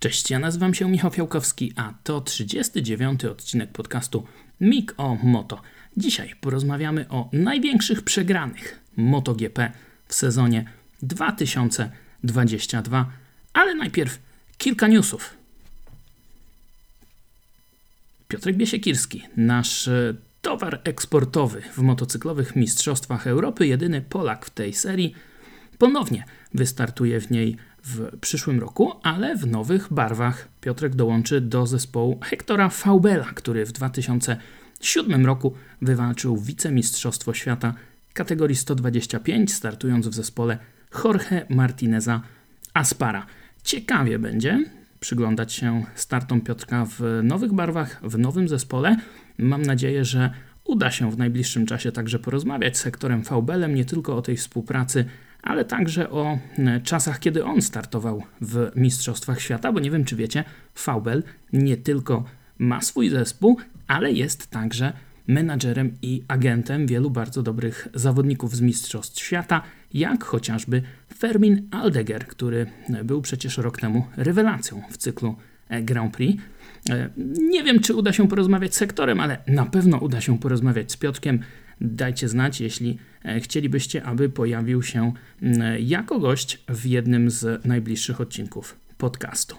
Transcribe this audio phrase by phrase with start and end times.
[0.00, 3.24] Cześć, ja nazywam się Michał Fiałkowski, a to 39.
[3.24, 4.26] odcinek podcastu
[4.60, 5.62] MIG o Moto.
[5.96, 9.72] Dzisiaj porozmawiamy o największych przegranych MotoGP
[10.06, 10.64] w sezonie
[11.02, 13.10] 2022,
[13.52, 14.18] ale najpierw
[14.58, 15.36] kilka newsów.
[18.28, 25.14] Piotrek Biesiekirski, nasz e, towar eksportowy w motocyklowych mistrzostwach Europy, jedyny Polak w tej serii,
[25.78, 26.24] ponownie
[26.54, 30.48] wystartuje w niej w przyszłym roku, ale w nowych barwach.
[30.60, 37.74] Piotrek dołączy do zespołu Hektora Faubela, który w 2007 roku wywalczył wicemistrzostwo świata
[38.12, 40.58] kategorii 125, startując w zespole
[41.04, 42.22] Jorge Martineza
[42.74, 43.26] Aspara.
[43.62, 44.64] Ciekawie będzie
[45.00, 48.96] przyglądać się startom Piotrka w nowych barwach, w nowym zespole.
[49.38, 50.30] Mam nadzieję, że
[50.64, 55.04] uda się w najbliższym czasie także porozmawiać z Hektorem Faubelem, nie tylko o tej współpracy
[55.42, 60.16] ale także o e, czasach, kiedy on startował w Mistrzostwach Świata, bo nie wiem, czy
[60.16, 60.44] wiecie,
[60.74, 61.22] Faubel
[61.52, 62.24] nie tylko
[62.58, 63.56] ma swój zespół,
[63.86, 64.92] ale jest także
[65.26, 69.62] menadżerem i agentem wielu bardzo dobrych zawodników z Mistrzostw Świata,
[69.94, 70.82] jak chociażby
[71.18, 72.66] Fermin Aldeger, który
[73.04, 75.36] był przecież rok temu rewelacją w cyklu
[75.68, 76.42] e, Grand Prix.
[76.90, 77.10] E,
[77.50, 80.96] nie wiem, czy uda się porozmawiać z sektorem, ale na pewno uda się porozmawiać z
[80.96, 81.40] Piotrkiem.
[81.80, 85.12] Dajcie znać, jeśli e, chcielibyście, aby pojawił się
[85.78, 89.56] jako gość w jednym z najbliższych odcinków podcastu.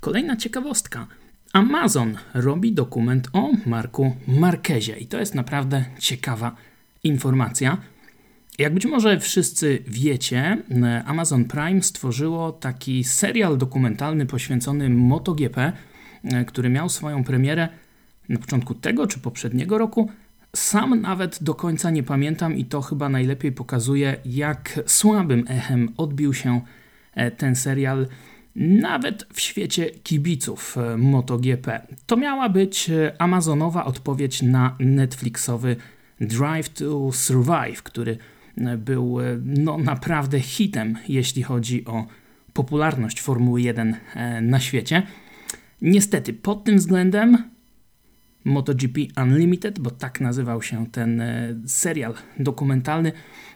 [0.00, 1.06] Kolejna ciekawostka.
[1.52, 6.56] Amazon robi dokument o Marku Markezie i to jest naprawdę ciekawa
[7.04, 7.78] informacja.
[8.58, 10.62] Jak być może wszyscy wiecie,
[11.06, 15.72] Amazon Prime stworzyło taki serial dokumentalny poświęcony MotoGP,
[16.24, 17.68] e, który miał swoją premierę
[18.28, 20.10] na początku tego czy poprzedniego roku.
[20.56, 26.34] Sam nawet do końca nie pamiętam i to chyba najlepiej pokazuje, jak słabym echem odbił
[26.34, 26.60] się
[27.14, 28.06] e, ten serial
[28.56, 31.86] nawet w świecie kibiców e, MotoGP.
[32.06, 35.76] To miała być Amazonowa odpowiedź na Netflixowy
[36.20, 38.18] Drive to Survive, który
[38.78, 42.06] był e, no, naprawdę hitem, jeśli chodzi o
[42.52, 45.02] popularność Formuły 1 e, na świecie.
[45.82, 47.38] Niestety, pod tym względem
[48.46, 53.12] MotoGP Unlimited, bo tak nazywał się ten e, serial dokumentalny,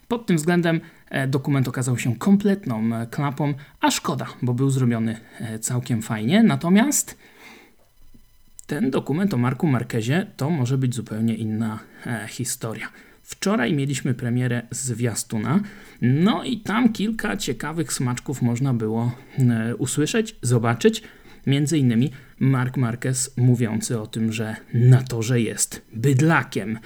[0.08, 0.80] pod tym względem
[1.28, 5.20] dokument okazał się kompletną klapą, a szkoda, bo był zrobiony
[5.60, 6.42] całkiem fajnie.
[6.42, 7.18] Natomiast
[8.66, 11.78] ten dokument o Marku Marquezie to może być zupełnie inna
[12.28, 12.88] historia.
[13.30, 15.60] Wczoraj mieliśmy premierę zwiastuna,
[16.02, 21.02] no i tam kilka ciekawych smaczków można było e, usłyszeć, zobaczyć.
[21.50, 26.78] Między innymi Mark Marquez mówiący o tym, że na torze jest bydlakiem.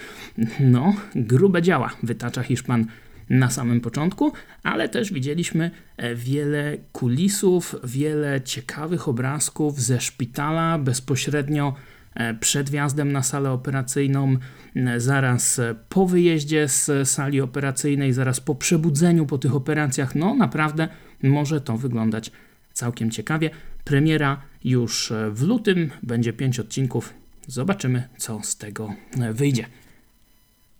[0.61, 2.87] No, grube działa, wytacza Hiszpan
[3.31, 4.33] na samym początku,
[4.63, 11.75] ale też widzieliśmy e, wiele kulisów, wiele ciekawych obrazków ze szpitala bezpośrednio
[12.15, 14.37] E, przed wjazdem na salę operacyjną,
[14.77, 20.15] e, zaraz po wyjeździe z sali operacyjnej, zaraz po przebudzeniu po tych operacjach.
[20.15, 20.89] No naprawdę
[21.23, 22.33] może to wyglądać
[22.73, 23.51] całkiem ciekawie.
[23.85, 27.15] Premiera już w lutym, będzie 5 odcinków.
[27.47, 28.95] Zobaczymy, co z tego
[29.33, 29.67] wyjdzie.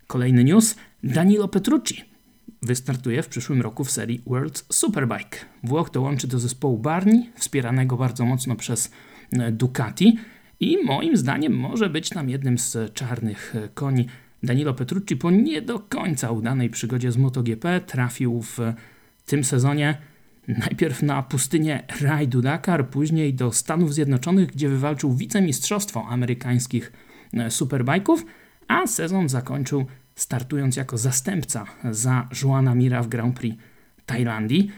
[0.07, 0.77] Kolejny news.
[1.03, 2.05] Danilo Petrucci
[2.63, 5.39] wystartuje w przyszłym roku w serii World Superbike.
[5.63, 8.91] Włoch dołączy do zespołu Barni, wspieranego bardzo mocno przez
[9.53, 10.19] Ducati.
[10.61, 14.07] I moim zdaniem może być tam jednym z czarnych koni.
[14.43, 18.59] Danilo Petrucci po nie do końca udanej przygodzie z MotoGP trafił w
[19.27, 19.99] tym sezonie
[20.49, 26.93] najpierw na pustynię Rajdu Dakar, później do Stanów Zjednoczonych, gdzie wywalczył wicemistrzostwo amerykańskich
[27.49, 28.25] superbajków,
[28.69, 33.63] a sezon zakończył startując jako zastępca za Joana Mira w Grand Prix
[34.07, 34.71] Tajlandii.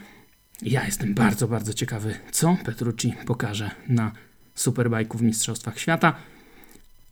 [0.61, 4.11] Ja jestem bardzo, bardzo ciekawy, co Petrucci pokaże na
[4.55, 6.15] Superbike'u w Mistrzostwach Świata.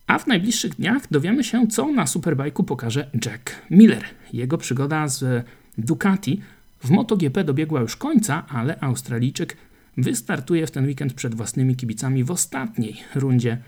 [0.06, 4.04] A w najbliższych dniach dowiemy się, co na Superbike'u pokaże Jack Miller.
[4.32, 5.46] Jego przygoda z
[5.78, 6.42] Ducati
[6.80, 9.56] w MotoGP dobiegła już końca, ale Australijczyk
[9.96, 13.58] wystartuje w ten weekend przed własnymi kibicami w ostatniej rundzie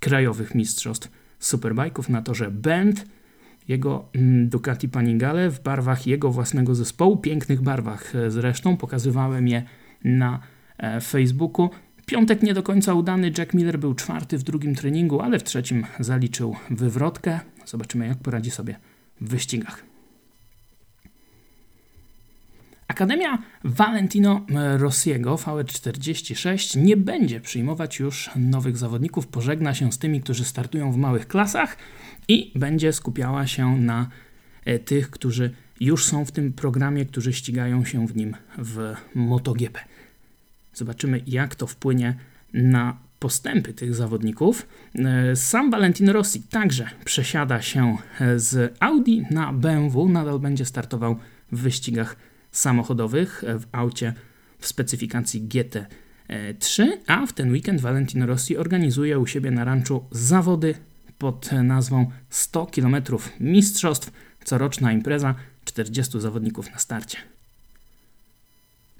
[0.00, 1.10] krajowych mistrzostw
[1.40, 3.06] Superbike'ów na torze Bend.
[3.68, 9.62] Jego mm, Ducati Panigale w barwach jego własnego zespołu, pięknych barwach zresztą, pokazywałem je
[10.04, 10.40] na
[10.78, 11.70] e, Facebooku.
[12.06, 13.32] Piątek nie do końca udany.
[13.38, 17.40] Jack Miller był czwarty w drugim treningu, ale w trzecim zaliczył wywrotkę.
[17.66, 18.76] Zobaczymy, jak poradzi sobie
[19.20, 19.91] w wyścigach.
[22.92, 24.46] Akademia Valentino
[24.78, 30.96] Rossiego VE46 nie będzie przyjmować już nowych zawodników, pożegna się z tymi, którzy startują w
[30.96, 31.76] małych klasach
[32.28, 34.08] i będzie skupiała się na
[34.64, 35.50] e, tych, którzy
[35.80, 39.80] już są w tym programie, którzy ścigają się w nim w MotoGP.
[40.74, 42.14] Zobaczymy, jak to wpłynie
[42.52, 44.66] na postępy tych zawodników.
[44.94, 47.96] E, sam Valentino Rossi także przesiada się
[48.36, 51.16] z Audi na BMW, nadal będzie startował
[51.52, 52.16] w wyścigach
[52.52, 54.14] samochodowych w aucie
[54.58, 60.74] w specyfikacji GT3, a w ten weekend Valentino Rossi organizuje u siebie na ranczu zawody
[61.18, 62.96] pod nazwą 100 km
[63.40, 64.12] mistrzostw,
[64.44, 65.34] coroczna impreza,
[65.64, 67.18] 40 zawodników na starcie.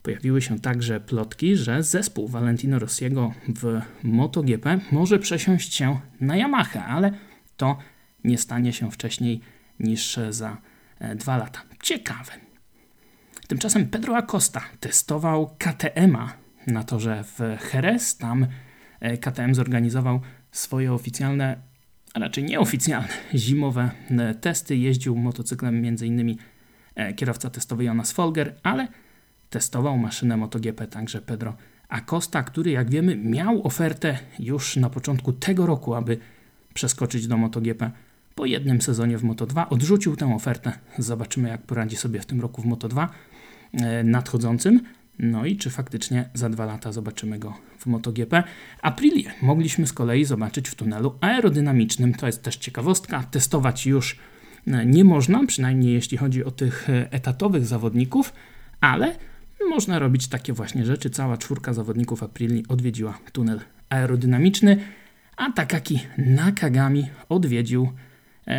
[0.02, 6.86] Pojawiły się także plotki, że zespół Valentino Rossiego w MotoGP może przesiąść się na Yamaha,
[6.86, 7.12] ale
[7.56, 7.78] to
[8.24, 9.40] nie stanie się wcześniej
[9.80, 10.56] niż za
[10.98, 11.62] e, dwa lata.
[11.82, 12.51] Ciekawe.
[13.48, 16.32] Tymczasem Pedro Acosta testował KTM-a
[16.66, 17.38] na torze w
[17.74, 18.16] Jerez.
[18.16, 18.46] Tam
[19.00, 21.56] e, KTM zorganizował swoje oficjalne,
[22.14, 24.76] a raczej nieoficjalne zimowe e, testy.
[24.76, 26.36] Jeździł motocyklem m.in.
[27.16, 28.88] kierowca testowy Jonas Folger, ale
[29.50, 31.56] testował maszynę MotoGP także Pedro
[31.88, 36.18] Acosta, który jak wiemy miał ofertę już na początku tego roku, aby
[36.74, 37.90] przeskoczyć do MotoGP
[38.34, 39.66] po jednym sezonie w Moto2.
[39.70, 40.72] Odrzucił tę ofertę.
[40.98, 43.08] Zobaczymy jak poradzi sobie w tym roku w Moto2
[43.72, 44.80] e, nadchodzącym.
[45.18, 48.42] No i czy faktycznie za dwa lata zobaczymy go w MotoGP.
[48.82, 52.14] Aprilię mogliśmy z kolei zobaczyć w tunelu aerodynamicznym.
[52.14, 53.22] To jest też ciekawostka.
[53.22, 54.18] Testować już
[54.66, 58.32] e, nie można, przynajmniej jeśli chodzi o tych e, etatowych zawodników,
[58.80, 59.16] ale
[59.68, 61.10] można robić takie właśnie rzeczy.
[61.10, 64.76] Cała czwórka zawodników Aprili odwiedziła tunel aerodynamiczny,
[65.36, 67.92] a Takaki Nakagami odwiedził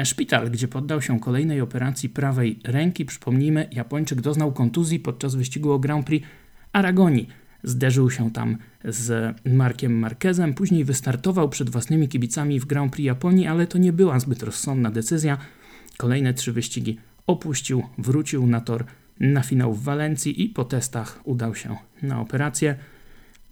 [0.03, 3.05] szpital, gdzie poddał się kolejnej operacji prawej ręki.
[3.05, 6.27] Przypomnijmy, Japończyk doznał kontuzji podczas wyścigu o Grand Prix
[6.73, 7.29] Aragonii.
[7.63, 13.47] Zderzył się tam z Markiem Marquezem, później wystartował przed własnymi kibicami w Grand Prix Japonii,
[13.47, 15.37] ale to nie była zbyt rozsądna decyzja.
[15.97, 16.97] Kolejne trzy wyścigi
[17.27, 18.85] opuścił, wrócił na tor
[19.19, 22.75] na finał w Walencji i po testach udał się na operację.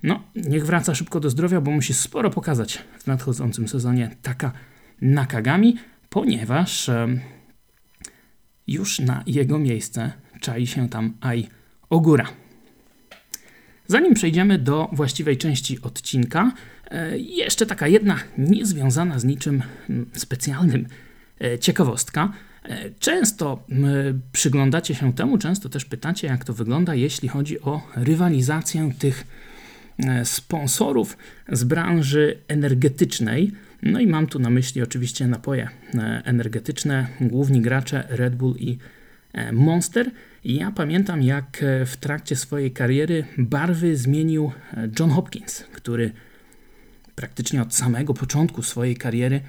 [0.04, 4.52] No, niech wraca szybko do zdrowia, bo musi sporo pokazać w nadchodzącym sezonie taka
[5.02, 5.78] Nakagami,
[6.12, 7.08] ponieważ e,
[8.68, 10.12] już na jego miejsce
[10.42, 11.48] czai się tam Ai
[11.90, 12.28] Ogura.
[13.88, 16.52] Zanim przejdziemy do właściwej części odcinka,
[16.92, 19.63] e, jeszcze taka jedna niezwiązana z niczym
[20.13, 20.88] specjalnym
[21.42, 22.34] e, ciekawostka.
[23.00, 23.64] Często
[24.31, 29.28] przyglądacie się temu, często też pytacie, jak to wygląda, jeśli chodzi o rywalizację tych
[30.24, 31.18] sponsorów
[31.52, 33.52] z branży energetycznej.
[33.81, 38.78] No i mam tu na myśli oczywiście napoje e, energetyczne, główni gracze Red Bull i
[39.54, 40.12] Monster.
[40.45, 44.51] Ja pamiętam, jak w trakcie swojej kariery barwy zmienił
[45.00, 46.12] John Hopkins, który
[47.16, 49.42] praktycznie od samego początku swojej kariery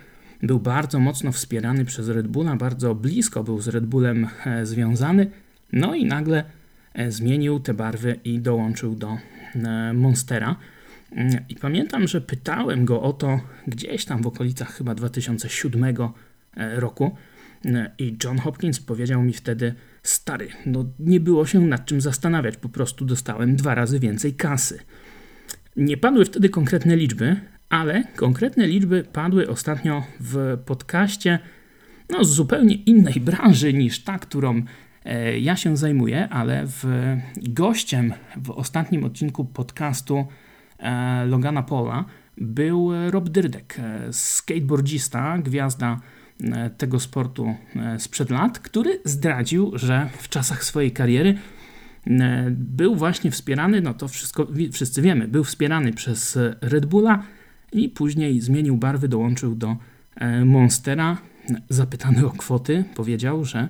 [0.42, 5.30] był bardzo mocno wspierany przez Red Bulla, bardzo blisko był z Red Bullem e, związany,
[5.72, 6.44] no i nagle
[6.94, 9.18] e, zmienił te barwy i dołączył do
[9.54, 10.56] e, Monstera.
[11.16, 15.96] Mm, I pamiętam, że pytałem go o to gdzieś tam w okolicach chyba 2007
[16.56, 17.16] roku.
[17.98, 22.68] I John Hopkins powiedział mi wtedy: Stary, no nie było się nad czym zastanawiać, po
[22.68, 24.78] prostu dostałem dwa razy więcej kasy.
[25.76, 27.36] Nie padły wtedy konkretne liczby,
[27.68, 31.38] ale konkretne liczby padły ostatnio w podcaście
[32.10, 34.62] no, z zupełnie innej branży niż ta, którą
[35.04, 36.84] e, ja się zajmuję, ale w,
[37.36, 40.26] gościem w ostatnim odcinku podcastu e,
[41.26, 42.04] Logana Pola
[42.38, 46.00] był Rob Dyrdek, e, skateboardzista, gwiazda
[46.78, 47.54] tego sportu
[47.98, 51.38] sprzed lat, który zdradził, że w czasach swojej kariery
[52.50, 57.22] był właśnie wspierany, no to wszystko wszyscy wiemy, był wspierany przez Red Bulla,
[57.72, 59.76] i później zmienił barwy, dołączył do
[60.16, 61.16] e, Monstera.
[61.68, 63.68] Zapytany o kwoty, powiedział, że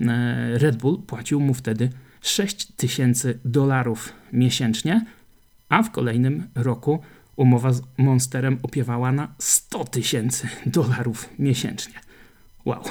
[0.00, 5.04] e, Red Bull płacił mu wtedy 6 tysięcy dolarów miesięcznie,
[5.68, 7.02] a w kolejnym roku
[7.36, 11.94] umowa z Monsterem opiewała na 100 tysięcy dolarów miesięcznie.
[12.64, 12.82] Wow.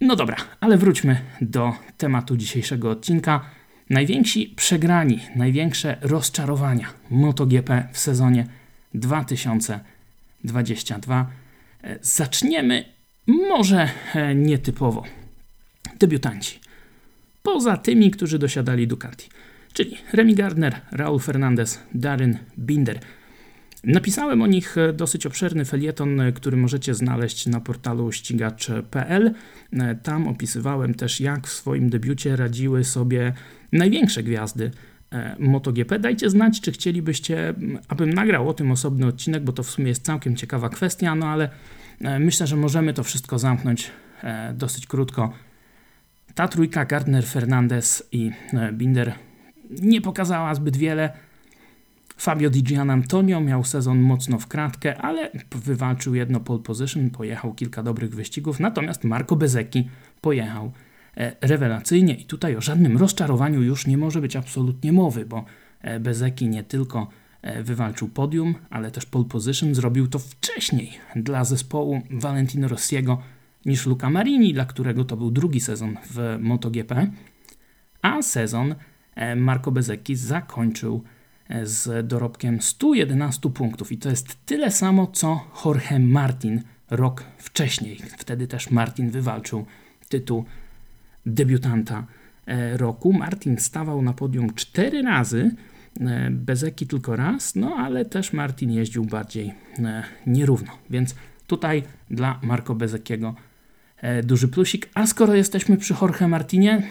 [0.00, 3.40] No dobra, ale wróćmy do tematu dzisiejszego odcinka.
[3.90, 8.46] Najwięksi przegrani, największe rozczarowania MotoGP w sezonie
[8.94, 11.30] 2022.
[11.82, 12.84] E, zaczniemy
[13.26, 15.04] może e, nietypowo.
[15.98, 16.60] Debiutanci.
[17.42, 19.28] Poza tymi, którzy dosiadali Ducati,
[19.76, 23.00] czyli Remy Gardner, Raul Fernandez, Darren Binder.
[23.84, 29.34] Napisałem o nich e, dosyć obszerny felieton, który możecie znaleźć na portalu ścigacz.pl.
[30.02, 33.32] Tam opisywałem też, jak w swoim debiucie radziły sobie
[33.72, 34.70] największe gwiazdy
[35.12, 35.98] E, MotoGP.
[35.98, 37.54] Dajcie znać, czy chcielibyście,
[37.88, 41.26] abym nagrał o tym osobny odcinek, bo to w sumie jest całkiem ciekawa kwestia, no
[41.26, 41.48] ale
[42.00, 43.90] e, myślę, że możemy to wszystko zamknąć
[44.22, 45.32] e, dosyć krótko.
[46.34, 48.30] Ta trójka Gardner, Fernandez i
[48.72, 49.12] Binder
[49.70, 51.12] nie pokazała zbyt wiele.
[52.16, 57.54] Fabio Di Gian Antonio miał sezon mocno w kratkę, ale wywalczył jedno pole position, pojechał
[57.54, 59.88] kilka dobrych wyścigów, natomiast Marco Bezecchi
[60.20, 60.72] pojechał
[61.16, 65.44] e, rewelacyjnie i tutaj o żadnym rozczarowaniu już nie może być absolutnie mowy, bo
[65.80, 67.08] e, Bezecchi nie tylko
[67.42, 73.22] e, wywalczył podium, ale też pole position, zrobił to wcześniej dla zespołu Valentino Rossiego
[73.66, 77.10] niż Luca Marini, dla którego to był drugi sezon w MotoGP,
[78.02, 78.74] a sezon
[79.36, 81.02] Marco Bezecchi zakończył
[81.62, 87.96] z dorobkiem 111 punktów i to jest tyle samo co Jorge Martin rok wcześniej.
[88.18, 89.66] Wtedy też Martin wywalczył
[90.08, 90.44] tytuł
[91.26, 92.06] debiutanta
[92.46, 93.12] e, roku.
[93.12, 95.50] Martin stawał na podium cztery razy,
[96.00, 101.14] e, Bezeki tylko raz, no ale też Martin jeździł bardziej e, nierówno, więc
[101.46, 103.34] tutaj dla Marco Bezekiego
[104.24, 104.88] duży plusik.
[104.94, 106.82] A skoro jesteśmy przy Jorge Martinie,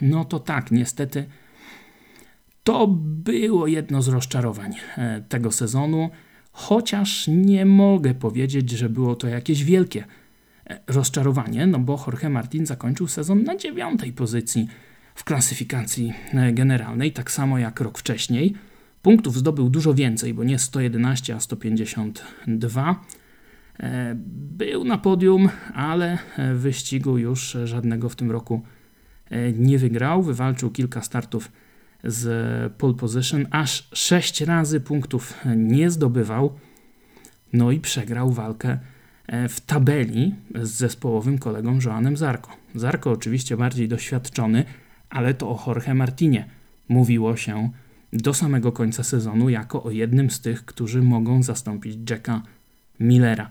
[0.00, 1.24] no to tak, niestety
[2.64, 6.10] to było jedno z rozczarowań e, tego sezonu,
[6.52, 10.04] chociaż nie mogę powiedzieć, że było to jakieś wielkie
[10.66, 14.68] e, rozczarowanie, no bo Jorge Martin zakończył sezon na dziewiątej pozycji
[15.14, 18.54] w klasyfikacji e, generalnej, tak samo jak rok wcześniej.
[19.02, 23.04] Punktów zdobył dużo więcej, bo nie 111, a 152.
[24.34, 26.18] Był na podium, ale
[26.54, 28.62] wyścigu już żadnego w tym roku
[29.58, 30.22] nie wygrał.
[30.22, 31.50] Wywalczył kilka startów
[32.04, 36.58] z pole position, aż 6 razy punktów nie zdobywał.
[37.52, 38.78] No i przegrał walkę
[39.26, 42.50] e, w tabeli z zespołowym kolegą Joanem Zarko.
[42.74, 44.64] Zarko oczywiście bardziej doświadczony,
[45.10, 46.44] ale to o Jorge Martinie
[46.88, 47.70] mówiło się
[48.12, 52.42] do samego końca sezonu jako o jednym z tych, którzy mogą zastąpić Jacka
[53.00, 53.50] Millera.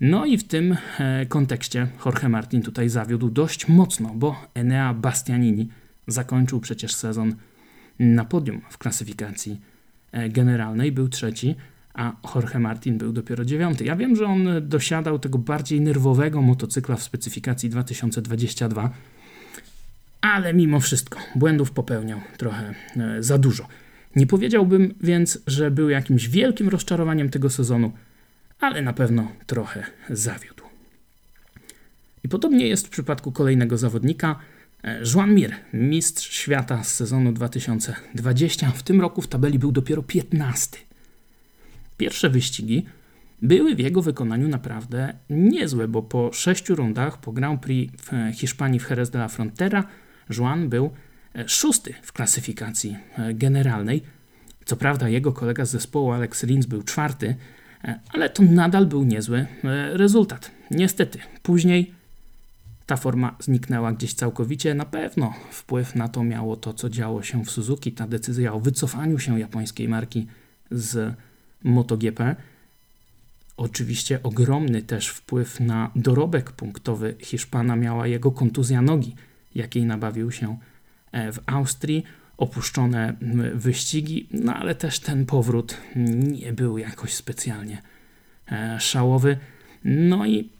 [0.00, 5.68] No i w tym e, kontekście Jorge Martin tutaj zawiódł dość mocno, bo Enea Bastianini
[6.06, 7.34] zakończył przecież sezon
[8.00, 9.60] na podium w klasyfikacji
[10.12, 11.54] e, generalnej, był trzeci,
[11.94, 13.84] a Jorge Martin był dopiero dziewiąty.
[13.84, 18.90] Ja wiem, że on dosiadał tego bardziej nerwowego motocykla w specyfikacji 2022,
[20.20, 23.66] ale mimo wszystko błędów popełniał trochę e, za dużo.
[24.16, 27.92] Nie powiedziałbym więc, że był jakimś wielkim rozczarowaniem tego sezonu,
[28.60, 30.64] ale na pewno trochę zawiódł.
[32.24, 34.36] I podobnie jest w przypadku kolejnego zawodnika,
[35.14, 40.78] Joan Mir, mistrz świata z sezonu 2020, w tym roku w tabeli był dopiero 15.
[41.96, 42.86] Pierwsze wyścigi
[43.42, 48.80] były w jego wykonaniu naprawdę niezłe, bo po sześciu rundach po Grand Prix w Hiszpanii
[48.80, 49.84] w Jerez de la Frontera
[50.38, 50.90] Joan był
[51.34, 54.02] e, szósty w klasyfikacji e, generalnej.
[54.64, 57.36] Co prawda jego kolega z zespołu Alex Rins był czwarty,
[57.84, 59.46] e, ale to nadal był niezły
[59.92, 60.50] rezultat.
[60.70, 61.94] Niestety, później
[62.90, 64.74] ta forma zniknęła gdzieś całkowicie.
[64.74, 68.60] Na pewno wpływ na to miało to, co działo się w Suzuki, ta decyzja o
[68.60, 70.26] wycofaniu się japońskiej marki
[70.70, 71.14] z
[71.64, 72.36] MotoGP.
[73.56, 79.14] Oczywiście ogromny też wpływ na dorobek punktowy Hiszpana miała jego kontuzja nogi,
[79.54, 80.58] jakiej nabawił się
[81.12, 82.04] e, w Austrii,
[82.36, 83.16] opuszczone
[83.54, 87.82] wyścigi, no ale też ten powrót nie był jakoś specjalnie
[88.52, 89.38] e, szałowy.
[89.84, 90.59] No i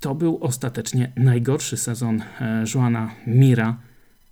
[0.00, 3.76] to był ostatecznie najgorszy sezon e, Joana Mira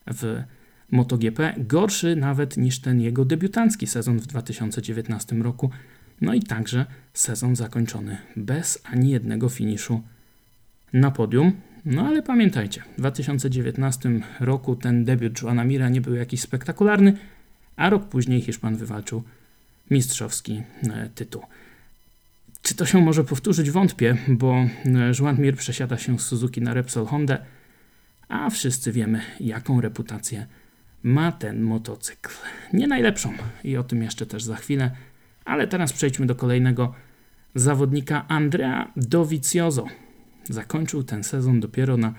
[0.06, 0.42] w
[0.90, 5.70] MotoGP, gorszy nawet niż ten jego debiutancki sezon w 2019 roku.
[6.20, 10.02] No i także sezon zakończony bez ani jednego finiszu
[10.92, 11.52] na podium.
[11.84, 14.10] No ale pamiętajcie, w 2019
[14.40, 17.16] roku ten debiut Joana Mira nie był jakiś spektakularny,
[17.76, 19.22] a rok później Hiszpan wywalczył
[19.90, 21.42] mistrzowski e, tytuł.
[22.66, 23.70] Czy to się może powtórzyć?
[23.70, 24.68] Wątpię, bo e,
[25.20, 27.38] Joan Mir przesiada się z Suzuki na Repsol Honda,
[28.28, 30.46] a wszyscy wiemy, jaką reputację
[31.02, 32.30] ma ten motocykl.
[32.72, 33.32] Nie najlepszą
[33.64, 34.90] i o tym jeszcze też za chwilę,
[35.44, 36.94] ale teraz przejdźmy do kolejnego
[37.54, 39.86] zawodnika Andrea Dovizioso.
[40.44, 42.14] Zakończył ten sezon dopiero na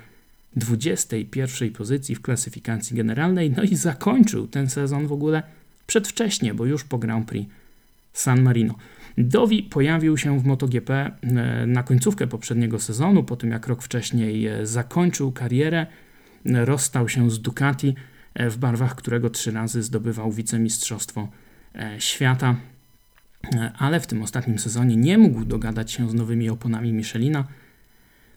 [0.56, 5.44] 21 pozycji w klasyfikacji generalnej, no i zakończył ten sezon w ogóle
[5.88, 7.50] przedwcześnie, bo już po Grand Prix
[8.18, 8.76] San Marino.
[9.18, 11.12] Dovi pojawił się w MotoGP e,
[11.68, 15.86] na końcówkę poprzedniego sezonu, po tym jak rok wcześniej e, zakończył karierę,
[16.46, 17.96] e, rozstał się z Ducati,
[18.36, 21.28] w barwach którego trzy razy zdobywał wicemistrzostwo
[22.00, 22.56] świata,
[23.78, 27.48] ale w tym ostatnim sezonie nie mógł dogadać się z nowymi oponami Michelina.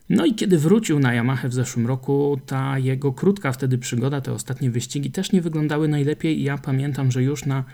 [0.09, 4.33] No i kiedy wrócił na Yamaha w zeszłym roku, ta jego krótka wtedy przygoda, te
[4.33, 6.43] ostatnie wyścigi też nie wyglądały najlepiej.
[6.43, 7.65] Ja pamiętam, że już na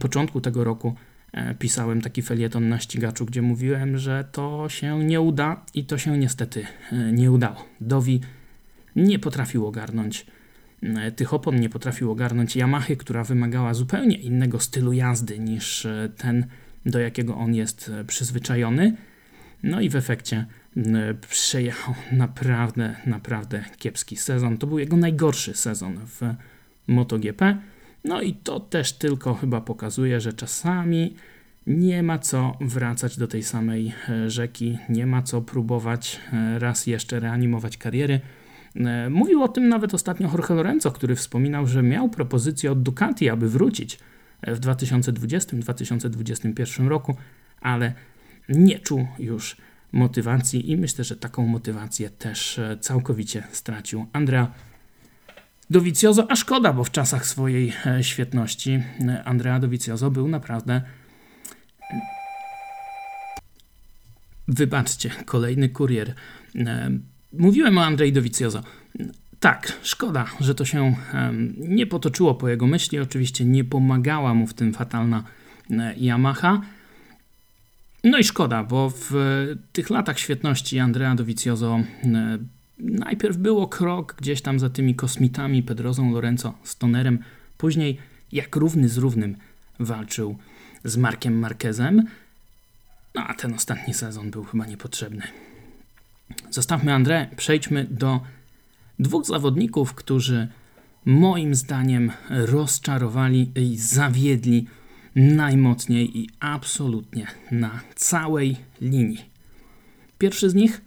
[0.00, 0.94] początku tego roku
[1.58, 6.18] pisałem taki felieton na ścigaczu, gdzie mówiłem, że to się nie uda i to się
[6.18, 7.64] niestety e, nie udało.
[7.80, 8.20] Dowi
[8.96, 10.26] nie potrafił ogarnąć
[11.16, 16.46] tych opon nie potrafił ogarnąć Yamahy, która wymagała zupełnie innego stylu jazdy niż ten,
[16.86, 18.96] do jakiego on jest przyzwyczajony.
[19.62, 20.46] No i w efekcie
[21.30, 24.58] przejechał naprawdę, naprawdę kiepski sezon.
[24.58, 26.20] To był jego najgorszy sezon w
[26.86, 27.58] MotoGP.
[28.08, 31.14] No i to też tylko chyba pokazuje, że czasami
[31.66, 36.86] nie ma co wracać do tej samej e, rzeki, nie ma co próbować e, raz
[36.86, 38.20] jeszcze reanimować kariery.
[38.76, 43.28] E, mówił o tym nawet ostatnio Jorge Lorenzo, który wspominał, że miał propozycję od Ducati,
[43.28, 43.98] aby wrócić
[44.46, 47.16] w 2020-2021 roku,
[47.60, 47.92] ale
[48.48, 49.56] nie czuł już
[49.92, 54.52] motywacji i myślę, że taką motywację też całkowicie stracił Andrea
[55.70, 58.82] Dovizioso, a szkoda, bo w czasach swojej świetności
[59.24, 60.82] Andrea Dovizioso był naprawdę
[64.48, 66.14] Wybaczcie, kolejny kurier.
[66.56, 66.90] E,
[67.32, 68.62] mówiłem o Andrzej Dovizioso.
[69.40, 70.96] Tak, szkoda, że to się
[71.58, 72.98] nie potoczyło po jego myśli.
[72.98, 75.24] Oczywiście nie pomagała mu w tym fatalna
[75.70, 76.60] e, Yamaha.
[78.04, 79.12] No i szkoda, bo w
[79.72, 82.38] tych latach świetności Andrea Dovizioso e,
[82.78, 87.18] najpierw było krok gdzieś tam za tymi kosmitami Pedrozą, Lorenzo, Stonerem.
[87.58, 87.98] Później
[88.32, 89.36] jak równy z równym
[89.80, 90.36] walczył
[90.84, 92.04] z Markiem Marquezem.
[93.14, 95.22] No a ten ostatni sezon był chyba niepotrzebny.
[96.50, 98.20] Zostawmy André, przejdźmy do
[98.98, 100.48] dwóch zawodników, którzy
[101.04, 104.66] moim zdaniem rozczarowali i zawiedli
[105.16, 109.24] najmocniej i absolutnie na całej linii.
[110.18, 110.80] Pierwszy z nich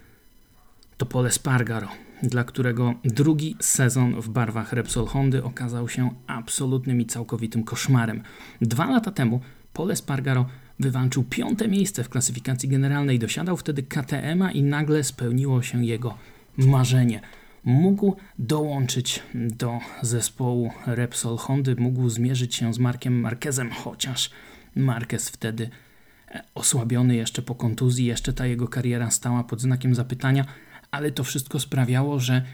[1.01, 1.87] to Pole Spargaro,
[2.23, 8.23] dla którego drugi sezon w barwach Repsol Hondy okazał się absolutnym i całkowitym koszmarem.
[8.61, 9.41] Dwa lata temu
[9.73, 10.45] Pole Spargaro
[10.79, 16.17] wywalczył piąte miejsce w klasyfikacji generalnej, dosiadał wtedy KTM-a i nagle spełniło się jego
[16.57, 17.21] marzenie.
[17.63, 24.29] Mógł dołączyć do zespołu Repsol Hondy, mógł zmierzyć się z Markiem Marquezem, chociaż
[24.75, 25.69] Marquez wtedy
[26.27, 30.45] e, osłabiony jeszcze po kontuzji, jeszcze ta jego kariera stała pod znakiem zapytania,
[30.91, 32.45] ale to wszystko sprawiało, że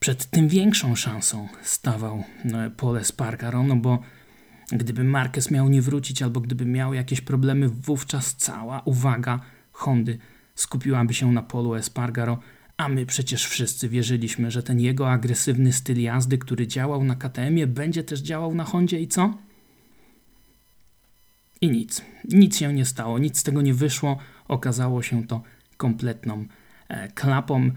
[0.00, 3.98] przed tym większą szansą stawał e, Pole Spargaro, no bo
[4.72, 9.40] Gdyby Marquez miał nie wrócić albo gdyby miał jakieś problemy, wówczas cała uwaga
[9.72, 10.18] Hondy
[10.54, 12.38] skupiłaby się na polu Espargaro,
[12.76, 17.66] a my przecież wszyscy wierzyliśmy, że ten jego agresywny styl jazdy, który działał na KTM-ie,
[17.66, 19.34] będzie też działał na Hondzie i co?
[21.60, 22.02] I nic.
[22.24, 24.18] Nic się nie stało, nic z tego nie wyszło.
[24.48, 25.42] Okazało się to
[25.76, 26.46] kompletną
[27.14, 27.70] klapą.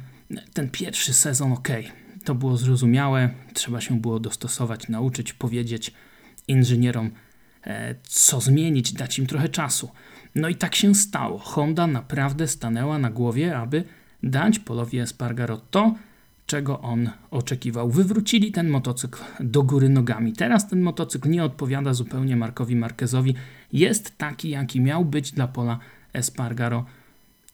[0.54, 1.70] Ten pierwszy sezon, ok,
[2.24, 5.92] to było zrozumiałe, trzeba się było dostosować, nauczyć, powiedzieć–
[6.48, 7.12] inżynierom,
[7.64, 9.90] e, co zmienić, dać im trochę czasu.
[10.36, 11.40] No i tak się stało.
[11.40, 13.84] Honda naprawdę stanęła na głowie, aby
[14.24, 15.96] dać Polowi Espargaro to,
[16.46, 17.92] czego on oczekiwał.
[17.92, 20.34] Wywrócili ten motocykl do góry nogami.
[20.34, 23.36] Teraz ten motocykl nie odpowiada zupełnie Markowi Marquezowi.
[23.74, 25.80] Jest taki, jaki miał być dla Pola
[26.14, 26.86] Espargaro,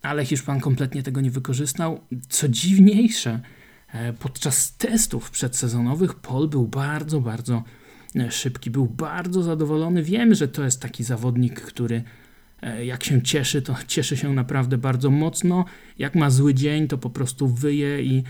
[0.02, 2.00] ale Hiszpan kompletnie tego nie wykorzystał.
[2.30, 3.40] Co dziwniejsze,
[3.94, 7.64] e, podczas testów przedsezonowych Pol był bardzo, bardzo
[8.16, 8.72] E, szybki.
[8.72, 10.04] Był bardzo zadowolony.
[10.04, 12.04] Wiem, że to jest taki zawodnik, który
[12.62, 15.66] e, jak się cieszy, to cieszy się naprawdę bardzo mocno.
[15.98, 18.24] Jak ma zły dzień, to po prostu wyje i,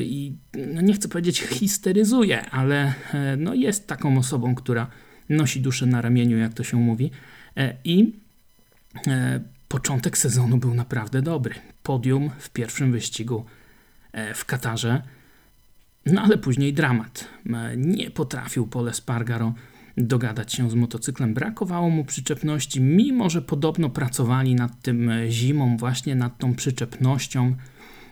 [0.00, 0.36] i
[0.74, 2.94] no nie chcę powiedzieć histeryzuje, ale
[3.38, 4.86] no jest taką osobą, która
[5.28, 7.10] nosi duszę na ramieniu, jak to się mówi.
[7.84, 8.12] I
[9.68, 11.54] początek sezonu był naprawdę dobry.
[11.82, 13.44] Podium w pierwszym wyścigu
[14.34, 15.02] w Katarze
[16.12, 17.28] no ale później dramat.
[17.46, 19.54] E, nie potrafił Pole Spargaro
[19.96, 21.34] dogadać się z motocyklem.
[21.34, 27.56] Brakowało mu przyczepności, mimo że podobno pracowali nad tym e, zimą, właśnie nad tą przyczepnością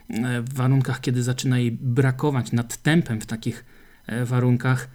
[0.09, 3.65] e, w warunkach, kiedy zaczyna jej brakować, nad tempem w takich
[4.25, 4.89] warunkach.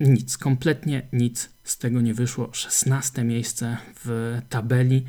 [0.00, 2.48] Nic, kompletnie nic z tego nie wyszło.
[2.52, 5.04] 16 miejsce w tabeli,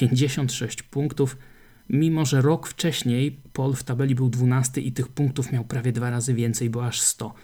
[0.00, 1.36] 56 punktów
[1.88, 6.10] mimo że rok wcześniej Paul w tabeli był 12 i tych punktów miał prawie dwa
[6.10, 7.34] razy więcej, bo aż 100.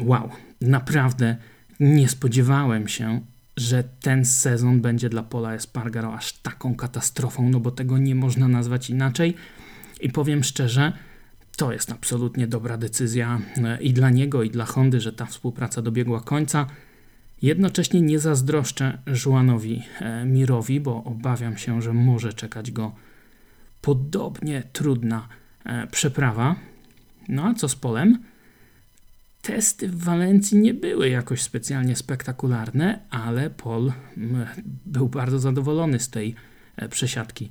[0.00, 1.36] Wow, naprawdę
[1.80, 3.20] nie spodziewałem się,
[3.56, 8.48] że ten sezon będzie dla Pola Espargaro aż taką katastrofą, no bo tego nie można
[8.48, 9.34] nazwać inaczej.
[10.00, 10.92] I powiem szczerze,
[11.56, 15.82] to jest absolutnie dobra decyzja e, i dla niego, i dla Hondy, że ta współpraca
[15.82, 16.66] dobiegła końca.
[17.42, 22.94] Jednocześnie nie zazdroszczę Juanowi e, Mirowi, bo obawiam się, że może czekać go
[23.80, 25.28] podobnie trudna
[25.64, 26.56] e, przeprawa.
[27.28, 28.22] No a co z polem?
[29.42, 33.92] Testy w Walencji nie były jakoś specjalnie spektakularne, ale Pol
[34.86, 36.34] był bardzo zadowolony z tej
[36.76, 37.50] e, przesiadki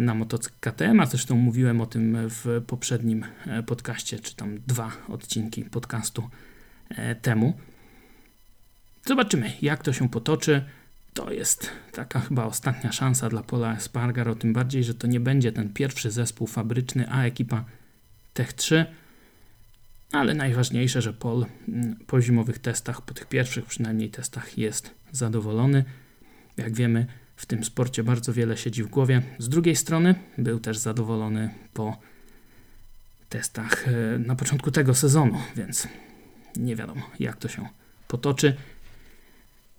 [0.00, 3.24] na motocykl KTM, a zresztą mówiłem o tym w poprzednim
[3.66, 6.28] podcaście, czy tam dwa odcinki podcastu
[7.22, 7.54] temu.
[9.06, 10.64] Zobaczymy, jak to się potoczy.
[11.14, 15.52] To jest taka chyba ostatnia szansa dla Pola Espargaro, tym bardziej, że to nie będzie
[15.52, 17.64] ten pierwszy zespół fabryczny, a ekipa
[18.34, 18.86] Tech 3.
[20.12, 25.84] Ale najważniejsze, że Pol mm, po zimowych testach, po tych pierwszych przynajmniej testach jest zadowolony.
[26.56, 29.22] Jak wiemy, w tym sporcie bardzo wiele siedzi w głowie.
[29.38, 31.98] Z drugiej strony był też zadowolony po
[33.28, 35.88] testach e, na początku tego sezonu, więc
[36.56, 37.68] nie wiadomo jak to się
[38.08, 38.56] potoczy.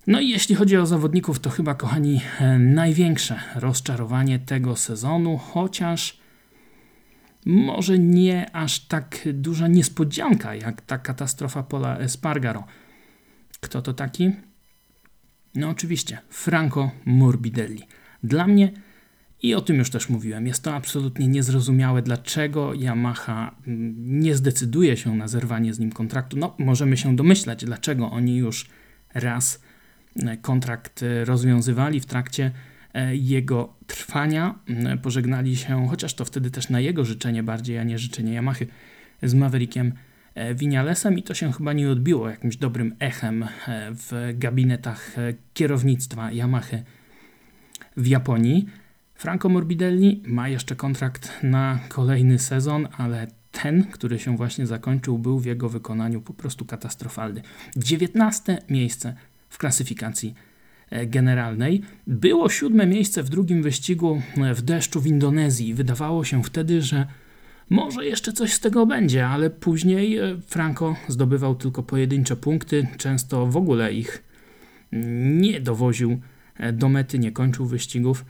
[0.06, 6.20] No i jeśli chodzi o zawodników, to chyba, kochani, e, największe rozczarowanie tego sezonu, chociaż
[7.46, 12.64] może nie aż tak duża niespodzianka jak ta katastrofa Pola Espargaro.
[13.60, 14.30] Kto to taki?
[15.54, 17.82] No oczywiście, Franco Morbidelli.
[18.22, 18.72] Dla mnie,
[19.42, 24.96] i o tym już też mówiłem, jest to absolutnie niezrozumiałe, dlaczego Yamaha mm, nie zdecyduje
[24.96, 26.36] się na zerwanie z nim kontraktu.
[26.36, 28.66] No, możemy się domyślać, dlaczego oni już
[29.14, 29.60] raz
[30.42, 32.50] kontrakt e, rozwiązywali w trakcie
[32.94, 34.54] e, jego trwania.
[35.02, 38.66] Pożegnali się, chociaż to wtedy też na jego życzenie bardziej, a nie życzenie Yamahy,
[39.22, 39.92] z Maverickiem
[40.34, 43.44] e, Vinalesem i to się chyba nie odbiło jakimś dobrym echem
[43.90, 45.16] w gabinetach
[45.54, 46.82] kierownictwa Yamahy
[47.96, 48.66] w Japonii.
[49.14, 55.38] Franco Morbidelli ma jeszcze kontrakt na kolejny sezon, ale ten, który się właśnie zakończył, był
[55.38, 57.42] w jego wykonaniu po prostu katastrofalny.
[57.76, 59.14] 19 miejsce
[59.54, 60.34] w klasyfikacji
[60.90, 61.82] e, generalnej.
[62.06, 65.74] Było siódme miejsce w drugim wyścigu e, w deszczu w Indonezji.
[65.74, 67.06] Wydawało się wtedy, że
[67.70, 73.46] może jeszcze coś z tego będzie, ale później e, Franco zdobywał tylko pojedyncze punkty, często
[73.46, 74.22] w ogóle ich
[74.92, 76.20] nie dowoził
[76.72, 78.24] do mety, nie kończył wyścigów,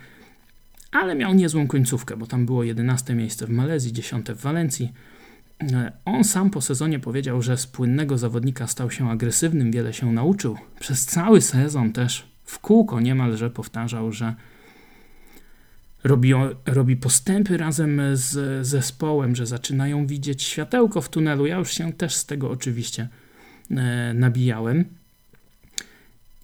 [0.93, 4.93] ale miał niezłą końcówkę, bo tam było 11 miejsce w Malezji, 10 w Walencji,
[6.05, 10.57] on sam po sezonie powiedział, że z płynnego zawodnika stał się agresywnym, wiele się nauczył.
[10.81, 14.35] Przez cały sezon też w kółko niemalże powtarzał, że
[16.05, 16.33] robi,
[16.67, 21.47] robi postępy razem z zespołem, że zaczynają widzieć światełko w tunelu.
[21.47, 23.09] Ja już się też z tego oczywiście
[23.71, 24.85] e, nabijałem.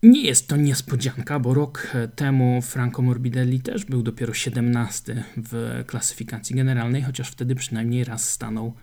[0.03, 6.57] Nie jest to niespodzianka, bo rok temu Franco Morbidelli też był dopiero 17 w klasyfikacji
[6.57, 8.75] generalnej, chociaż wtedy przynajmniej raz stanął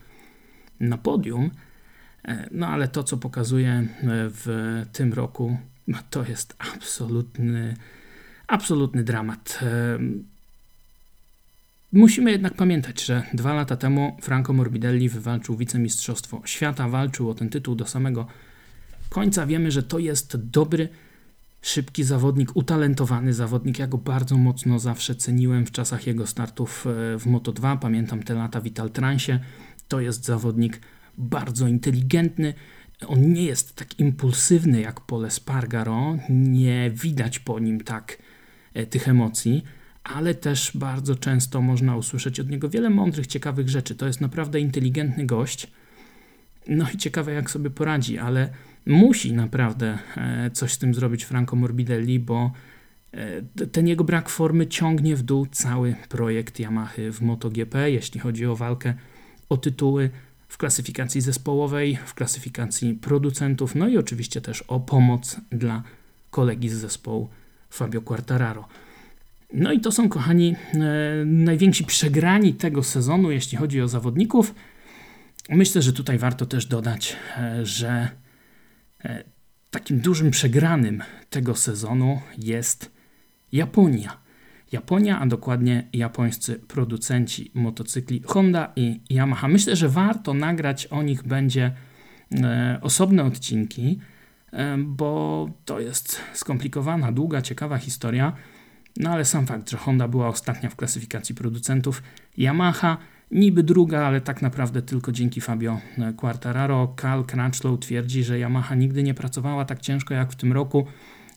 [0.80, 1.52] na podium.
[2.28, 3.86] E, no ale to, co pokazuje e,
[4.30, 4.48] w
[4.94, 7.76] tym roku, no, to jest absolutny,
[8.48, 9.60] absolutny dramat.
[9.62, 10.00] E,
[11.94, 17.50] musimy jednak pamiętać, że dwa lata temu Franco Morbidelli wywalczył wicemistrzostwo świata, walczył o ten
[17.50, 18.28] tytuł do samego
[19.10, 19.46] końca.
[19.46, 20.90] Wiemy, że to jest dobry,
[21.62, 23.80] szybki zawodnik, utalentowany zawodnik.
[23.80, 26.86] Ja go bardzo mocno zawsze ceniłem w czasach jego startów
[27.20, 27.80] w Moto2.
[27.80, 29.40] Pamiętam te lata w Ital Transie
[29.88, 30.82] to jest zawodnik
[31.18, 32.54] bardzo inteligentny.
[33.08, 38.18] On nie jest tak impulsywny jak Pole Spargaro, nie widać po nim tak
[38.74, 39.64] e, tych emocji,
[40.04, 43.96] ale też bardzo często można usłyszeć od niego wiele mądrych, ciekawych rzeczy.
[43.96, 45.72] To jest naprawdę inteligentny gość.
[46.68, 48.50] No i ciekawe, jak sobie poradzi, ale
[48.86, 52.52] musi naprawdę e, coś z tym zrobić Franco Morbidelli, bo
[53.12, 58.46] e, ten jego brak formy ciągnie w dół cały projekt Yamaha w MotoGP, jeśli chodzi
[58.46, 58.94] o walkę
[59.50, 60.10] o tytuły
[60.48, 65.84] w klasyfikacji zespołowej, w klasyfikacji producentów, no i oczywiście też o pomoc dla
[66.30, 67.30] kolegi z zespołu
[67.70, 68.68] Fabio Quartararo.
[69.54, 74.56] No i to są, kochani, e, najwięksi przegrani tego sezonu, jeśli chodzi o zawodników.
[75.50, 78.10] Myślę, że tutaj warto też dodać, e, że
[79.06, 79.24] e,
[79.72, 82.92] takim dużym przegranym tego sezonu jest
[83.52, 84.27] Japonia.
[84.72, 89.48] Japonia, a dokładnie japońscy producenci motocykli Honda i Yamaha.
[89.48, 91.72] Myślę, że warto nagrać o nich będzie
[92.32, 94.00] e, osobne odcinki,
[94.52, 98.34] e, bo to jest skomplikowana, długa, ciekawa historia.
[98.98, 102.04] No ale sam fakt, że Honda była ostatnia w klasyfikacji producentów,
[102.38, 102.98] Yamaha
[103.32, 105.80] niby druga, ale tak naprawdę tylko dzięki Fabio
[106.18, 106.94] Quartararo.
[107.02, 110.88] Cal Crutchlow twierdzi, że Yamaha nigdy nie pracowała tak ciężko jak w tym roku.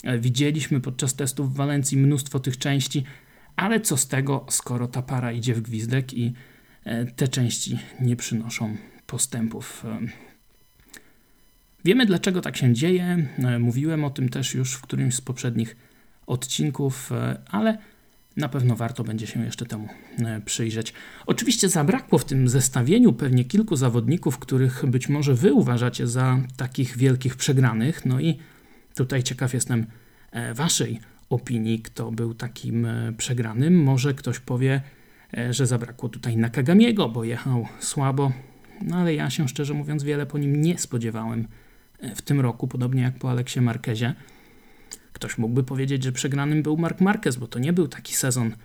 [0.05, 3.05] E, widzieliśmy podczas testów w Walencji mnóstwo tych części,
[3.57, 6.33] ale co z tego, skoro ta para idzie w gwizdek i
[6.85, 9.85] e, te części nie przynoszą postępów.
[9.85, 9.99] E,
[11.85, 13.27] wiemy dlaczego tak się dzieje.
[13.61, 15.77] Mówiłem o tym też już w którymś z poprzednich
[16.27, 17.11] odcinków,
[17.51, 17.79] ale
[18.37, 19.89] na pewno warto będzie się jeszcze temu
[20.45, 20.93] przyjrzeć.
[21.27, 26.97] Oczywiście zabrakło w tym zestawieniu pewnie kilku zawodników, których być może wy uważacie za takich
[26.97, 28.07] wielkich przegranych.
[28.07, 28.39] No i
[28.95, 29.87] Tutaj ciekaw jestem
[30.33, 31.01] e, Waszej
[31.31, 33.83] opinii, kto był takim e, przegranym.
[33.83, 34.81] Może ktoś powie,
[35.37, 38.33] e, że zabrakło tutaj Nakagamiego, bo jechał słabo,
[38.83, 41.49] no ale ja się szczerze mówiąc wiele po nim nie spodziewałem
[42.15, 44.15] w tym roku, podobnie jak po Aleksie Marquezie.
[45.13, 48.57] Ktoś mógłby powiedzieć, że przegranym był Mark Marquez, bo to nie był taki sezon,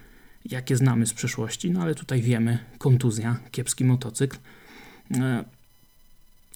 [0.46, 4.38] jakie znamy z przeszłości, no ale tutaj wiemy, kontuzja, kiepski motocykl.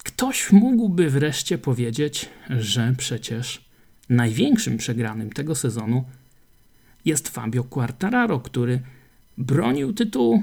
[0.04, 3.64] Ktoś mógłby wreszcie powiedzieć, że przecież
[4.08, 6.04] największym przegranym tego sezonu
[7.04, 8.80] jest Fabio Quartararo, który
[9.38, 10.42] bronił tytułu,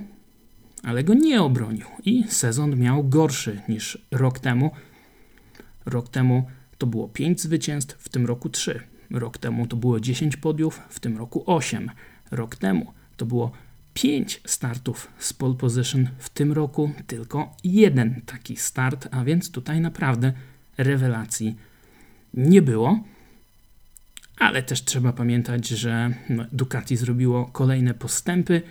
[0.84, 4.72] ale go nie obronił i sezon miał gorszy niż rok temu.
[5.86, 8.80] Rok temu to było 5 zwycięstw, w tym roku 3.
[9.12, 11.91] Rok temu to było 10 podiów, w tym roku 8.
[12.32, 13.52] Rok temu to było
[14.02, 19.82] 5 startów z pole position, w tym roku tylko jeden taki start, a więc tutaj
[19.82, 20.34] naprawdę
[20.78, 21.56] rewelacji
[22.34, 23.04] nie było.
[24.40, 28.62] Ale też trzeba pamiętać, że no, Ducati zrobiło kolejne postępy.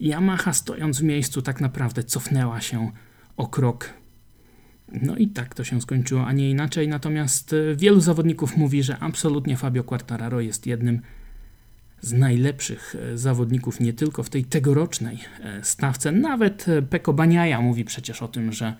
[0.00, 2.90] Yamaha stojąc w miejscu tak naprawdę cofnęła się
[3.36, 3.90] o krok.
[4.92, 6.88] No i tak to się skończyło, a nie inaczej.
[6.88, 11.25] Natomiast e, wielu zawodników mówi, że absolutnie Fabio Quartararo jest jednym z
[12.12, 16.12] najlepszych e, zawodników nie tylko w tej tegorocznej e, stawce.
[16.12, 18.76] Nawet Peko Baniaja mówi przecież o tym, że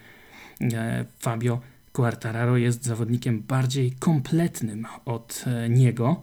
[1.19, 1.61] Fabio
[1.97, 6.23] Quartararo jest zawodnikiem bardziej kompletnym od e, niego.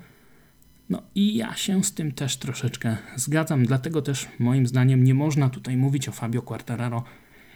[0.89, 5.49] No i ja się z tym też troszeczkę zgadzam, dlatego też moim zdaniem nie można
[5.49, 7.03] tutaj mówić o Fabio Quartararo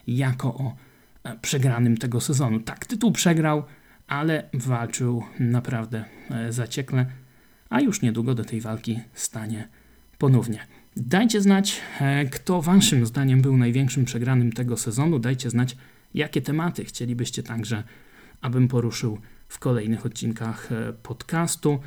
[0.08, 0.76] jako o
[1.24, 2.60] e, przegranym tego sezonu.
[2.60, 3.64] Tak, tytuł przegrał,
[4.08, 7.06] ale walczył naprawdę e, zaciekle,
[7.70, 9.68] a już niedługo do tej walki stanie
[10.18, 10.60] ponownie.
[10.96, 11.82] Dajcie znać,
[12.32, 15.20] kto waszym zdaniem był największym przegranym tego sezonu.
[15.20, 15.78] Dajcie znać,
[16.14, 17.84] jakie tematy chcielibyście także
[18.42, 21.80] abym poruszył w kolejnych odcinkach e, podcastu.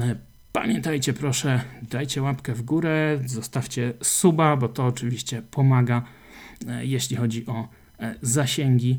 [0.00, 0.16] E,
[0.52, 6.02] pamiętajcie proszę, dajcie łapkę w górę, zostawcie suba, bo to oczywiście pomaga,
[6.68, 7.68] e, jeśli chodzi o
[8.22, 8.98] zasięgi.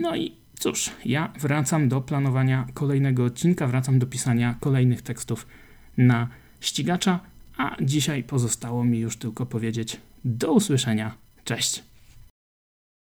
[0.00, 5.46] No i cóż, ja wracam do planowania kolejnego odcinka, wracam do pisania kolejnych tekstów
[5.96, 6.28] na
[6.60, 7.20] ścigacza,
[7.56, 11.14] a dzisiaj pozostało mi już tylko powiedzieć do usłyszenia.
[11.44, 11.91] Cześć!